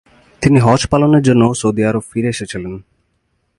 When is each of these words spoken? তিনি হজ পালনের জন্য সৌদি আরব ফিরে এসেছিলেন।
তিনি 0.41 0.57
হজ 0.59 0.81
পালনের 0.91 1.23
জন্য 1.23 1.43
সৌদি 1.53 1.81
আরব 1.85 2.03
ফিরে 2.11 2.29
এসেছিলেন। 2.29 2.73